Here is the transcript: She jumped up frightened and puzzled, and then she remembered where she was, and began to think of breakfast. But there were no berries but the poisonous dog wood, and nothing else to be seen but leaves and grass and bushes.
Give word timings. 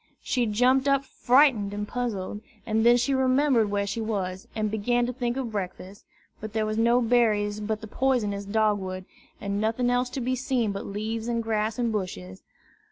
She 0.23 0.47
jumped 0.47 0.87
up 0.87 1.05
frightened 1.05 1.75
and 1.75 1.87
puzzled, 1.87 2.41
and 2.65 2.83
then 2.83 2.97
she 2.97 3.13
remembered 3.13 3.69
where 3.69 3.85
she 3.85 4.01
was, 4.01 4.47
and 4.55 4.71
began 4.71 5.05
to 5.05 5.13
think 5.13 5.37
of 5.37 5.51
breakfast. 5.51 6.05
But 6.39 6.53
there 6.53 6.65
were 6.65 6.73
no 6.73 7.01
berries 7.03 7.59
but 7.59 7.81
the 7.81 7.87
poisonous 7.87 8.45
dog 8.45 8.79
wood, 8.79 9.05
and 9.39 9.61
nothing 9.61 9.91
else 9.91 10.09
to 10.17 10.19
be 10.19 10.35
seen 10.35 10.71
but 10.71 10.87
leaves 10.87 11.27
and 11.27 11.43
grass 11.43 11.77
and 11.77 11.91
bushes. 11.91 12.41